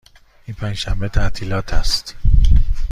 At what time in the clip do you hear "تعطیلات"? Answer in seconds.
1.09-1.73